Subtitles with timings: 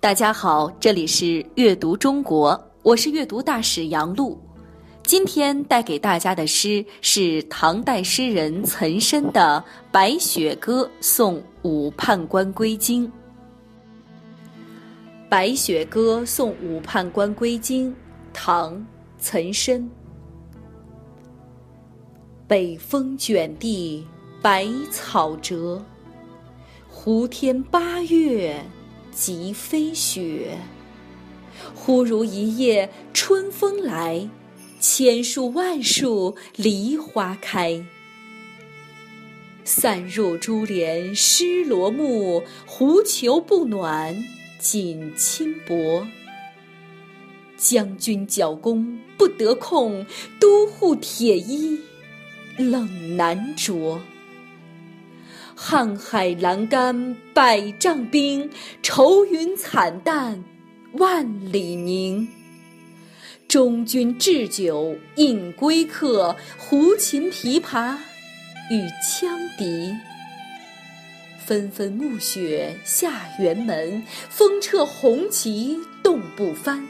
[0.00, 4.40] 大家好，这里是阅读中国，我是阅读大使杨璐。
[5.02, 13.06] 今天带给大家的诗是唐代诗人岑参的《白雪歌送武判官归京》。
[15.28, 17.90] 《白雪歌送武判官归京》，
[18.32, 18.74] 唐·
[19.18, 19.90] 岑参。
[22.48, 24.02] 北风卷地
[24.40, 25.84] 白草折，
[26.88, 28.64] 胡天八月。
[29.12, 30.58] 即飞雪，
[31.74, 34.28] 忽如一夜春风来，
[34.80, 37.84] 千树万树梨花开。
[39.64, 44.24] 散入珠帘湿罗幕，狐裘不暖
[44.58, 46.06] 锦衾薄。
[47.56, 50.06] 将军角弓不得控，
[50.40, 51.78] 都护铁衣
[52.56, 54.00] 冷难着。
[55.62, 58.48] 瀚海阑干百丈冰，
[58.82, 60.42] 愁云惨淡
[60.94, 62.26] 万里凝。
[63.46, 67.94] 中军置酒饮归客，胡琴琵琶
[68.70, 69.94] 与羌笛。
[71.44, 76.82] 纷纷暮雪下辕门，风掣红旗冻不翻。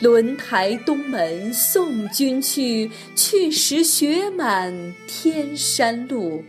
[0.00, 4.74] 轮台东门送君去，去时雪满
[5.06, 6.42] 天山路。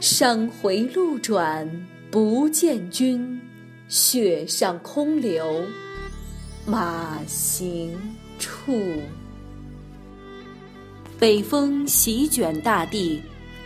[0.00, 1.68] 山回路转
[2.08, 3.40] 不见君，
[3.88, 5.64] 雪上空留
[6.64, 7.98] 马行
[8.38, 8.80] 处。
[11.18, 13.20] 北风席卷大地，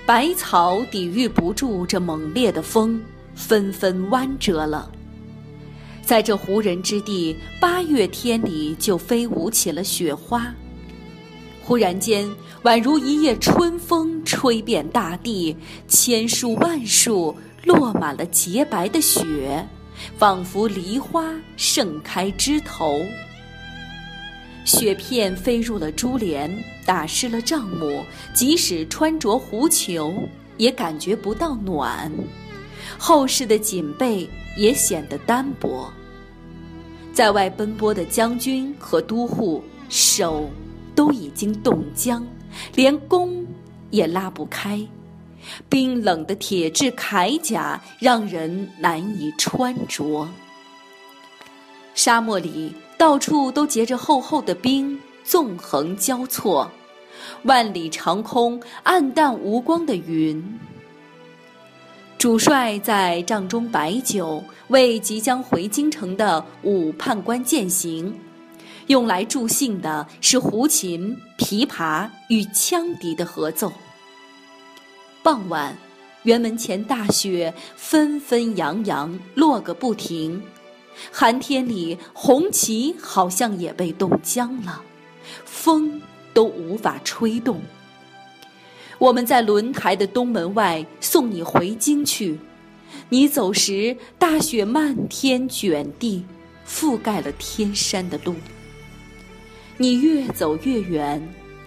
[0.06, 2.98] 百草抵御不住这猛烈的风，
[3.34, 4.90] 纷纷弯折了。
[6.00, 10.50] 在这胡人之地，八月天里就飞舞起了雪花。
[11.64, 12.28] 忽然间，
[12.64, 19.64] 宛如一夜春风吹遍大地，千树万树落满了洁白的雪，
[20.18, 23.00] 仿佛梨花盛开枝头。
[24.64, 26.52] 雪片飞入了珠帘，
[26.84, 32.10] 打湿了帐幕，即使穿着狐裘，也感觉不到暖。
[32.98, 35.90] 厚实的锦被也显得单薄。
[37.12, 40.50] 在外奔波的将军和都护手。
[40.94, 42.26] 都已经冻僵，
[42.74, 43.46] 连弓
[43.90, 44.80] 也拉不开，
[45.68, 50.28] 冰冷的铁质铠甲让人难以穿着。
[51.94, 56.70] 沙漠里到处都结着厚厚的冰，纵横交错，
[57.42, 60.58] 万里长空暗淡无光的云。
[62.18, 68.16] 主帅在帐中摆酒，为即将回京城的武判官饯行。
[68.88, 73.72] 用来助兴的是胡琴、琵琶与羌笛的合奏。
[75.22, 75.76] 傍晚，
[76.24, 80.42] 辕门前大雪纷纷扬扬落个不停，
[81.10, 84.82] 寒天里红旗好像也被冻僵了，
[85.44, 86.02] 风
[86.34, 87.60] 都无法吹动。
[88.98, 92.38] 我们在轮台的东门外送你回京去，
[93.08, 96.24] 你走时大雪漫天卷地，
[96.66, 98.34] 覆盖了天山的路。
[99.78, 101.20] 你越走越远，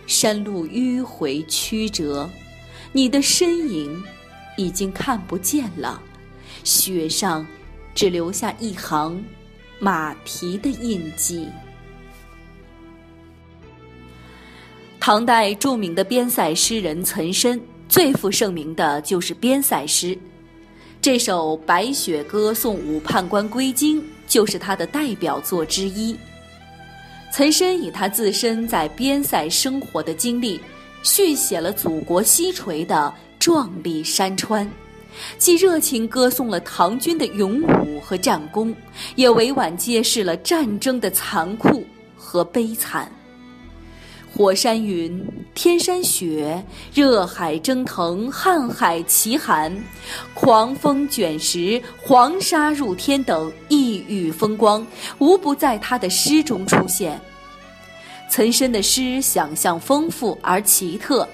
[0.07, 2.29] 山路迂回曲折，
[2.91, 4.01] 你的身影
[4.57, 6.01] 已经看不见了，
[6.63, 7.45] 雪上
[7.93, 9.21] 只留下一行
[9.79, 11.47] 马蹄的印记。
[14.99, 20.17] 唐代著名的边塞诗人岑参，最负盛名的就是边塞诗。
[21.01, 26.15] 这首《白雪歌送武判官归京》就是他的代表作之一。
[27.35, 30.57] 岑参以他自身在边塞生活的经历，
[31.03, 34.65] 续写了祖国西陲的壮丽山川，
[35.37, 38.73] 既热情歌颂了唐军的勇武和战功，
[39.17, 41.85] 也委婉揭示了战争的残酷
[42.15, 43.11] 和悲惨。
[44.37, 46.61] 火山云，天山雪，
[46.93, 49.73] 热海蒸腾，瀚海奇寒，
[50.33, 54.85] 狂风卷石，黄沙入天等异域风光，
[55.19, 57.17] 无不在他的诗中出现。
[58.29, 61.25] 岑参的诗想象丰富而奇特，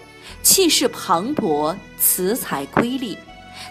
[0.43, 3.17] 气势磅礴，词采瑰丽，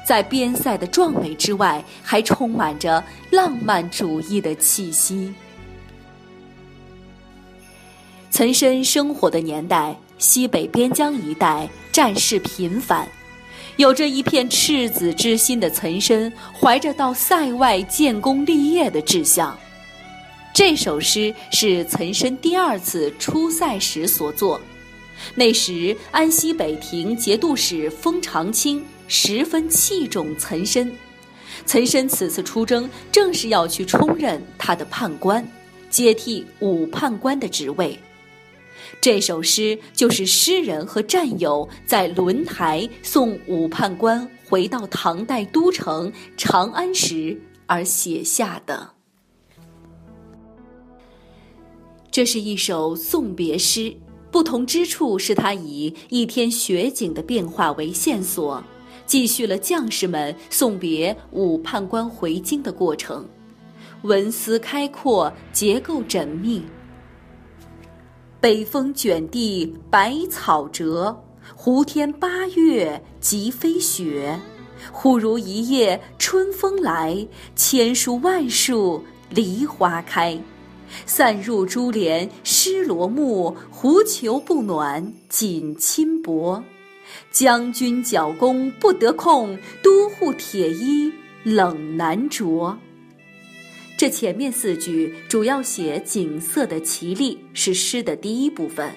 [0.05, 5.33] 在边塞的壮美之外，还充满着浪漫主义的气息。
[8.40, 13.06] 岑参生活的年代，西北边疆一带战事频繁，
[13.76, 19.54] 有着一片赤子之心的岑参，怀着到塞外建功立业的志向。
[20.54, 24.58] 这首诗是岑参第二次出塞时所作，
[25.34, 30.90] 那时安西北庭节度使封长清十分器重岑参，
[31.66, 35.46] 岑参此次出征，正是要去充任他的判官，
[35.90, 37.98] 接替武判官的职位。
[39.00, 48.90] 这首诗就是诗人和战友在轮台送武判官回到唐代都城长安时而写下的。
[52.10, 53.94] 这是一首送别诗，
[54.31, 58.62] 不同之处是他以一天雪景的变化为线索。
[59.06, 63.28] 继续了将士们送别武判官回京的过程，
[64.02, 66.62] 文思开阔，结构缜密。
[68.40, 71.22] 北风卷地白草折，
[71.54, 74.40] 胡天八月即飞雪。
[74.90, 80.40] 忽如一夜春风来，千树万树梨花开。
[81.04, 86.64] 散入珠帘湿罗幕，狐裘不暖锦衾薄。
[87.31, 92.78] 将军角弓不得控，都护铁衣冷难着。
[94.00, 98.91] 这前面四句主要写景色的奇丽，是诗的第一部分。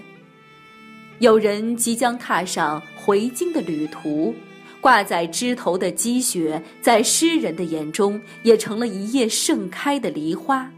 [1.20, 4.34] 有人即将踏上回京的旅途，
[4.80, 10.72] 挂在枝头的积雪，在诗人的眼中也成了一叶盛开的梨花，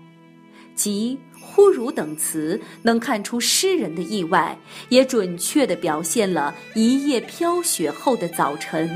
[0.73, 1.19] 即。
[1.39, 4.57] 忽如等词能看出诗人的意外，
[4.89, 8.89] 也准确地表现了一夜飘雪后的早晨，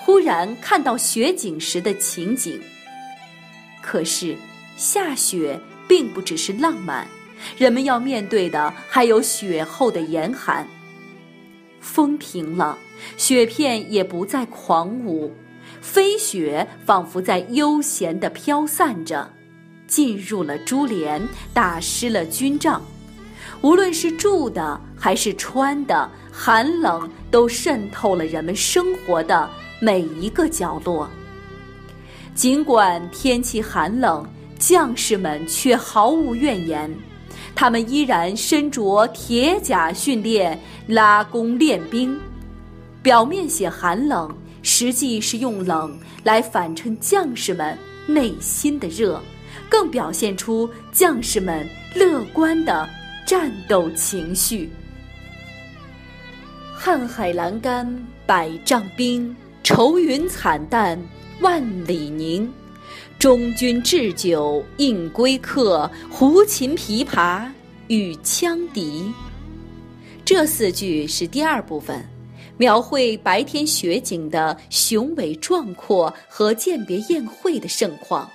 [0.00, 2.60] 忽然看到雪景时的情景。
[3.82, 4.36] 可是，
[4.76, 7.06] 下雪并不只是浪漫，
[7.56, 10.66] 人们要面对的还有雪后的严寒。
[11.80, 12.78] 风停了，
[13.16, 15.32] 雪片也不再狂舞，
[15.80, 19.30] 飞雪仿佛在悠闲地飘散着。
[19.86, 22.80] 进入了珠帘，打湿了军帐。
[23.60, 29.50] 无论是住的还是穿的，寒冷都渗透了人们生活的
[29.80, 31.10] 每一个角落。
[32.34, 34.26] 尽管天气寒冷，
[34.58, 36.90] 将士们却毫无怨言，
[37.54, 42.18] 他们依然身着铁甲训练，拉弓练兵。
[43.02, 49.20] 表面写寒冷，实际是用冷来反衬将士们内心的热。
[49.68, 52.88] 更表现出将士们乐观的
[53.24, 54.68] 战斗情绪。
[56.76, 57.86] 瀚海阑干
[58.26, 59.34] 百丈冰，
[59.72, 61.00] 愁云惨淡
[61.42, 62.52] 万里凝。
[63.20, 67.48] 中军置酒应归客，胡琴琵琶
[67.86, 69.12] 与羌笛。
[70.24, 72.04] 这四句是第二部分，
[72.56, 78.28] 描绘白天雪景的雄伟壮阔和饯别宴会的盛况。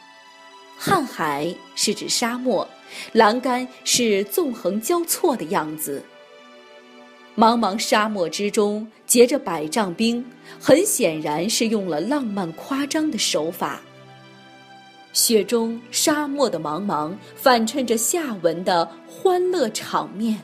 [0.79, 2.65] 瀚海是指沙漠，
[3.11, 6.01] 栏杆是纵横交错的样子。
[7.37, 10.23] 茫茫沙漠之中结着百丈冰，
[10.57, 13.81] 很显然是用了浪漫夸张的手法。
[15.11, 20.39] 雪中沙漠的茫茫，反衬着下文的欢乐场面。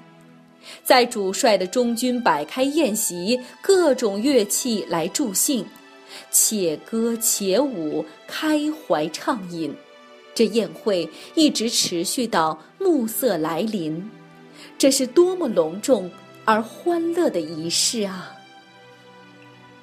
[0.84, 5.66] 在主帅的中军摆开宴席，各种乐器来助兴，
[6.30, 9.74] 且歌且舞，开怀畅饮。
[10.34, 14.10] 这宴会一直持续到暮色来临，
[14.78, 16.10] 这是多么隆重
[16.46, 18.38] 而欢乐的仪式啊！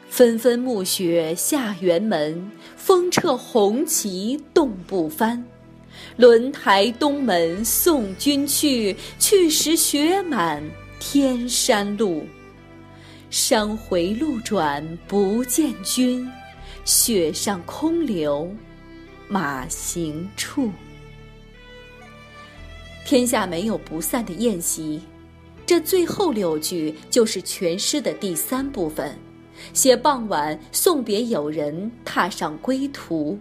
[0.09, 5.45] 纷纷暮雪下辕门，风掣红旗冻不翻。
[6.17, 10.63] 轮台东门送君去，去时雪满
[10.99, 12.27] 天山路。
[13.31, 16.29] 山回路转不见君，
[16.85, 18.51] 雪上空留。
[19.29, 20.71] 马行处，
[23.05, 25.03] 天下没有不散的宴席。
[25.69, 29.15] 这最后六句就是全诗的第三部分，
[29.75, 33.39] 写傍晚送别友人，踏上归途。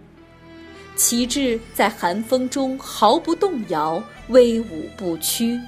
[0.94, 5.58] 旗帜在寒风中毫不动摇，威武不屈，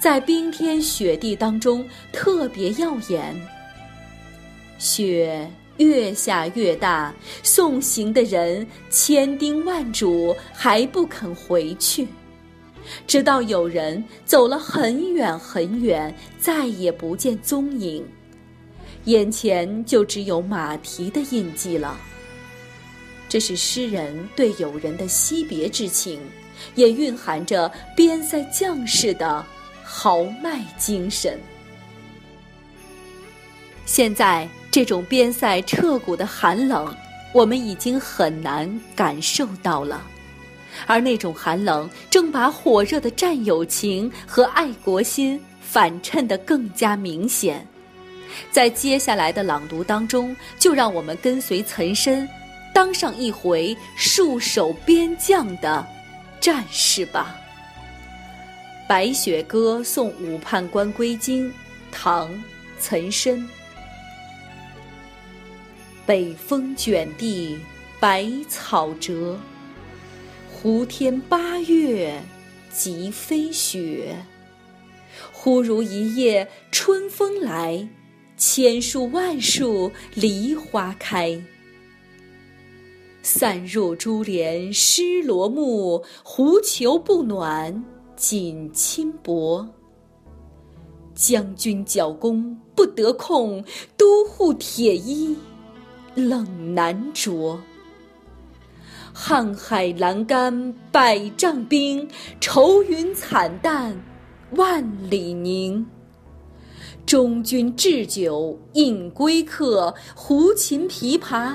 [0.00, 3.40] 在冰天雪地当中特别耀眼。
[4.80, 5.48] 雪。
[5.78, 12.08] 越下越大，送行的人千叮万嘱，还不肯回去，
[13.06, 18.06] 直到有人走了很远很远，再也不见踪影，
[19.04, 21.98] 眼前就只有马蹄的印记了。
[23.28, 26.20] 这是诗人对友人的惜别之情，
[26.74, 29.44] 也蕴含着边塞将士的
[29.84, 31.38] 豪迈精神。
[33.84, 34.48] 现在。
[34.68, 36.94] 这种边塞彻骨的寒冷，
[37.32, 40.06] 我们已经很难感受到了，
[40.86, 47.66] 而那种寒冷正把火热的战友情和爱国心反衬得更加明显。
[48.50, 52.28] 在接下来的朗读当中，就让我们跟随岑参，
[52.74, 55.86] 当上一回戍守边疆的
[56.40, 57.36] 战士吧。
[58.88, 61.48] 《白雪歌送武判官归京》，
[61.90, 62.30] 唐·
[62.78, 63.48] 岑参。
[66.04, 67.58] 北风卷地
[67.98, 69.36] 白草折，
[70.58, 72.18] 胡天八月
[72.72, 74.16] 即飞雪。
[75.30, 77.86] 忽如一夜春风来，
[78.38, 81.38] 千树万树梨花开。
[83.22, 87.84] 散入珠帘湿罗幕，狐裘不暖
[88.16, 89.68] 锦衾薄。
[91.14, 93.62] 将军角弓不得控，
[93.94, 95.36] 都护铁衣
[96.14, 97.60] 冷难着。
[99.16, 102.06] 瀚海阑干百丈冰，
[102.38, 103.98] 愁云惨淡
[104.50, 105.84] 万里凝。
[107.06, 111.54] 中军置酒饮归客，胡琴琵琶。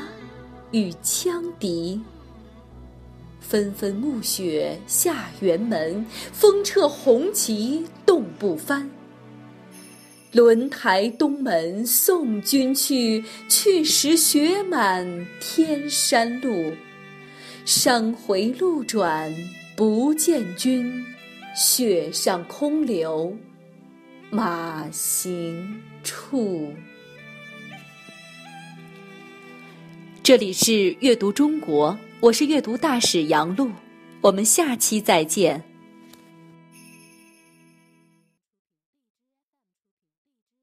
[0.71, 2.01] 与羌笛，
[3.39, 8.89] 纷纷暮雪下辕门，风掣红旗冻不翻。
[10.31, 16.73] 轮台东门送君去，去时雪满天山路。
[17.65, 19.31] 山回路转
[19.75, 21.05] 不见君，
[21.55, 23.37] 雪上空留
[24.31, 26.73] 马行处。
[30.23, 33.69] 这里是阅读中国，我是阅读大使杨璐，
[34.21, 35.63] 我们下期再见。